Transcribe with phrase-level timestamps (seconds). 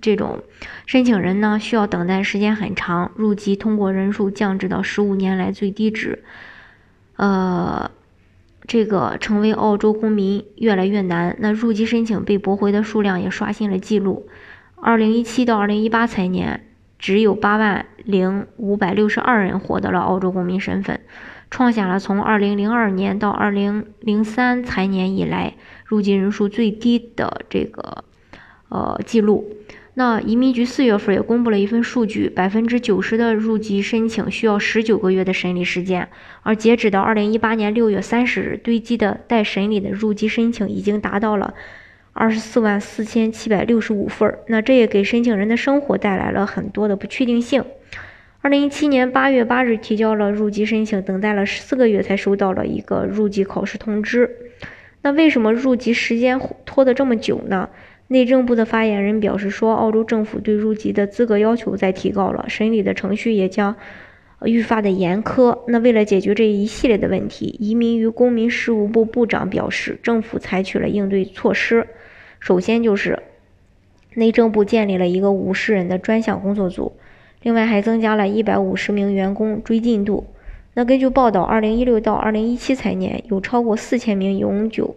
[0.00, 0.42] 这种
[0.86, 6.22] 申请人呢，需要等待时间很长，入籍通过人数降至到十五年来最低值，
[7.16, 7.90] 呃，
[8.66, 11.36] 这个成为澳洲公民越来越难。
[11.40, 14.28] 那入籍申请被驳回的数量也刷新了记录，
[14.76, 16.66] 二零一七到二零一八财年，
[16.98, 21.00] 只有八万零五百六十二人获得了澳洲公民身份，
[21.50, 25.54] 创下了从二零零二年到二零零三财年以来
[25.84, 28.04] 入籍人数最低的这个
[28.68, 29.52] 呃记录。
[29.98, 36.06] 那移民局四月份也公布了一份数据，百分之九十的入籍申请需要十九个月的审理时间，
[36.42, 41.54] 而截止到二零一八年六月三十日，堆积的待审理的入籍申请已经达到了
[42.12, 44.40] 二十四万四千七百六十五份儿。
[44.48, 47.64] 那这也给申请人的生活带来了很多的不确定性。
[48.42, 54.28] 二零一七年八月八日提交了入籍申请，等待了十四个月才收到了一个入籍考试通知。
[55.00, 57.70] 那为什么入籍时间拖得这么久呢？
[58.08, 63.74] 内政部的发言人表示说，澳洲政府对入籍的资格要求在提高了，审理的程序也将
[64.44, 65.58] 愈发的严苛。
[65.66, 71.88] 那为了解决这一系列的问题，移民与公民事务部部长表示，政府采取了应对措施。
[72.38, 73.18] 首先就是
[74.14, 76.92] 内政部建立了一个五十人的专项工作组，
[77.42, 80.26] 另外还增加了一百五十名员工追进度。
[80.74, 84.94] 那根据报道，二零一六到二零一七财年有超过四千名永久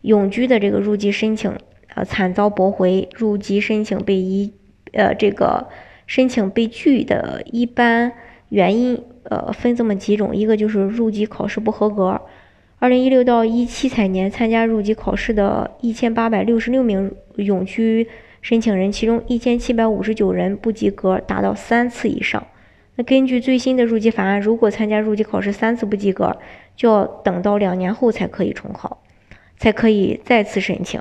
[0.00, 1.52] 永居的这个入籍申请。
[1.94, 4.52] 呃，惨遭驳回，入籍申请被一，
[4.92, 5.68] 呃，这个
[6.06, 8.12] 申请被拒的一般
[8.48, 12.20] 原因，呃，分这么几种，一个就是入籍考试不合格。
[12.78, 18.08] 二零一六到一七财年参加入籍考试的一千八百六十六名永居
[18.40, 22.46] 申请人，其中一千七百五十九人不及格达到三次以上。
[22.96, 26.38] 那根据最新的入籍法案，如果参加入籍考试三次不及格，
[26.74, 29.02] 就要等到两年后才可以重考，
[29.58, 31.00] 才可以再次申请。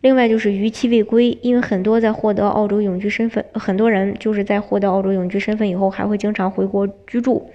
[0.00, 7.50] 另外就是逾期未归，因为很多在获得澳洲永居身份，很多人就是在获得澳洲永居身份以后，还会经常回国居住。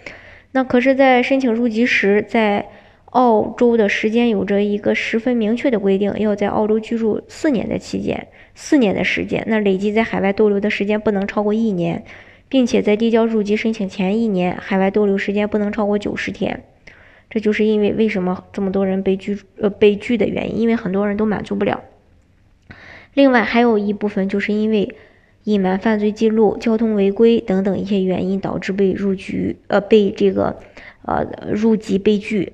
[0.51, 2.67] 那可是，在申请入籍时，在
[3.05, 12.03] 澳洲的时间有着一个十分明确的规定，要在澳洲居住四年的期间，四年的时间，那累计在海外逗留的时间不能超过一年，
[12.47, 16.63] 并且在递交入籍申请前一年，海外逗留时间不能超过九十天。
[17.29, 21.81] 这就是因为为什么这么多人被拒呃被拒的原因，因为很多人都满足不了。
[23.15, 24.95] 另外还有一部分就是因为
[25.45, 30.59] 隐瞒犯罪记录、交通违规等等一些原因导致被入局呃被这个
[31.01, 32.53] 呃入籍被拒，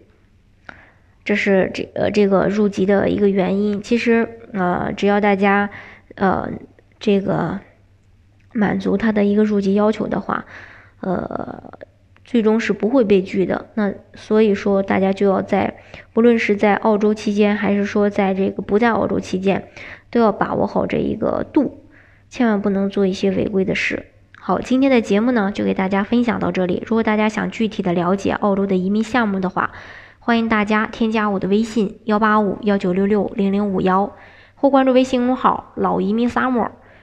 [1.25, 3.81] 这是这呃这个入籍的一个原因。
[3.81, 5.69] 其实呃只要大家
[6.16, 6.50] 呃
[7.00, 7.59] 这个
[8.53, 10.45] 满足他的一个入籍要求的话，
[11.01, 11.73] 呃。
[12.23, 13.67] 最终是不会被拒的。
[13.73, 15.75] 那所以说，大家就要在
[16.13, 19.67] 不论是在澳洲期间，还是说在这个不在澳洲期间，
[20.09, 21.83] 都要把握好这一个度，
[22.29, 24.05] 千万不能做一些违规的事。
[24.39, 26.81] 好，今天的节目呢，就给大家分享到这里。
[26.85, 29.71] 如果大家想具体的了解澳洲的移民项目的话，
[30.17, 34.13] 欢迎大家添加我的微信幺八五幺九六六零零五幺，
[34.55, 36.69] 或关注微信公众号老移民 summer。